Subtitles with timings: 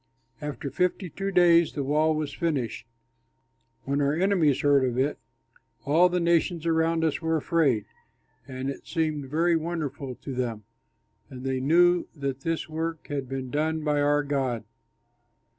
[0.41, 2.87] After fifty two days the wall was finished.
[3.83, 5.19] When our enemies heard of it,
[5.85, 7.85] all the nations around us were afraid,
[8.47, 10.63] and it seemed very wonderful to them,
[11.29, 14.63] and they knew that this work had been done by our God.